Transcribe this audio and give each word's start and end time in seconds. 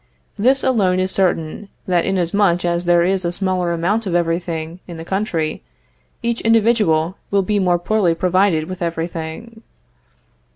This 0.35 0.63
alone 0.63 0.99
is 0.99 1.11
certain, 1.11 1.69
that 1.85 2.05
inasmuch 2.07 2.65
as 2.65 2.85
there 2.85 3.03
is 3.03 3.23
a 3.23 3.31
smaller 3.31 3.71
amount 3.71 4.07
of 4.07 4.15
everything 4.15 4.79
in 4.87 4.97
the 4.97 5.05
country, 5.05 5.61
each 6.23 6.41
individual 6.41 7.17
will 7.29 7.43
be 7.43 7.59
more 7.59 7.77
poorly 7.77 8.15
provided 8.15 8.63
with 8.67 8.81
everything. 8.81 9.61